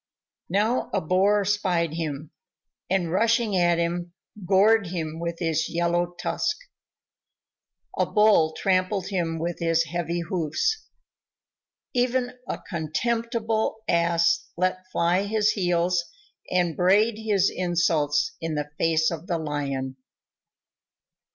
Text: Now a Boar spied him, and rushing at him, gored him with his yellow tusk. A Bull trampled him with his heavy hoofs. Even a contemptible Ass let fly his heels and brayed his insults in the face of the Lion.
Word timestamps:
Now 0.49 0.89
a 0.95 0.99
Boar 0.99 1.45
spied 1.45 1.93
him, 1.93 2.31
and 2.89 3.11
rushing 3.11 3.55
at 3.55 3.77
him, 3.77 4.13
gored 4.47 4.87
him 4.87 5.19
with 5.19 5.37
his 5.37 5.69
yellow 5.69 6.15
tusk. 6.19 6.57
A 7.95 8.07
Bull 8.07 8.53
trampled 8.57 9.09
him 9.09 9.37
with 9.37 9.59
his 9.59 9.83
heavy 9.83 10.21
hoofs. 10.21 10.87
Even 11.93 12.31
a 12.47 12.57
contemptible 12.67 13.83
Ass 13.87 14.49
let 14.57 14.85
fly 14.91 15.25
his 15.25 15.51
heels 15.51 16.03
and 16.49 16.75
brayed 16.75 17.19
his 17.19 17.51
insults 17.55 18.35
in 18.41 18.55
the 18.55 18.71
face 18.79 19.11
of 19.11 19.27
the 19.27 19.37
Lion. 19.37 19.97